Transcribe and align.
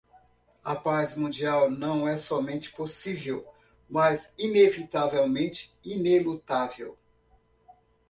A 0.65 0.75
paz 0.75 1.15
mundial 1.15 1.69
não 1.69 2.07
é 2.07 2.17
somente 2.17 2.71
possível, 2.73 3.47
mas 3.87 4.33
inevitavelmente 4.35 5.71
inelutável. 5.85 6.97